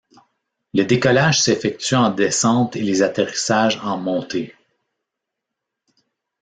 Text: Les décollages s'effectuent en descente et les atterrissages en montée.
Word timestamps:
Les 0.73 0.83
décollages 0.85 1.39
s'effectuent 1.43 1.93
en 1.93 2.09
descente 2.09 2.75
et 2.75 2.81
les 2.81 3.03
atterrissages 3.03 3.77
en 3.83 3.97
montée. 3.99 4.55